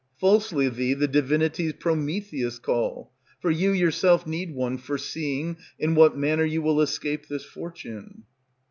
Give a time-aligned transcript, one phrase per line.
[0.17, 6.43] Falsely thee the divinities Prometheus Call; for you yourself need one foreseeing In what manner
[6.43, 8.23] you will escape this fortune.